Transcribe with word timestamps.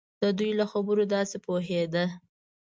د 0.21 0.23
دوی 0.37 0.51
له 0.59 0.65
خبرو 0.71 1.03
داسې 1.15 1.37
پوهېده. 1.45 2.05